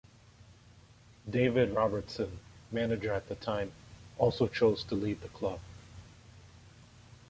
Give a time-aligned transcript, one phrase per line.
[1.29, 2.39] David Robertson,
[2.71, 3.71] manager at the time,
[4.17, 5.59] also chose to leave the club.